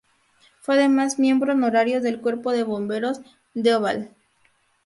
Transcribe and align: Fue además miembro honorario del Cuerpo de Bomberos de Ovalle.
Fue 0.61 0.73
además 0.79 1.19
miembro 1.19 1.53
honorario 1.53 2.01
del 2.01 2.21
Cuerpo 2.21 2.51
de 2.53 2.63
Bomberos 2.63 3.21
de 3.53 3.75
Ovalle. 3.75 4.09